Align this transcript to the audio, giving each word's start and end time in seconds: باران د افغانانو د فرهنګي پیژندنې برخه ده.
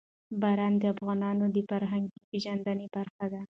باران 0.41 0.73
د 0.81 0.83
افغانانو 0.93 1.45
د 1.55 1.57
فرهنګي 1.69 2.19
پیژندنې 2.29 2.85
برخه 2.95 3.25
ده. 3.33 3.41